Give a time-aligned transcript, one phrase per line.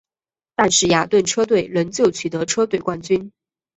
[0.55, 3.31] 但是雅顿车队仍旧取得车队冠军。